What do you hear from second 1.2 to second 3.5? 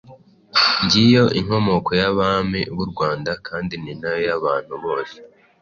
inkomoko y'Abami b'Urwanda,